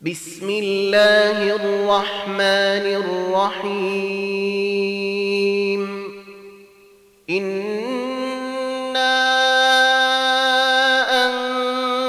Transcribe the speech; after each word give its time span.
بسم 0.00 0.50
الله 0.50 1.54
الرحمن 1.54 2.86
الرحيم. 3.02 3.82
إنا 7.30 9.18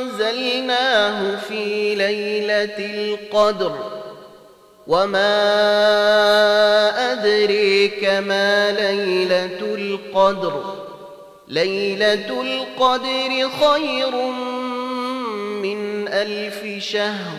أنزلناه 0.00 1.36
في 1.36 1.94
ليلة 1.94 2.78
القدر. 2.78 3.74
وما 4.86 5.52
أدريك 7.12 8.04
ما 8.04 8.70
ليلة 8.70 9.60
القدر. 9.60 10.74
ليلة 11.48 12.42
القدر 12.42 13.50
خير 13.60 14.16
من 15.62 16.08
ألف 16.08 16.84
شهر. 16.84 17.38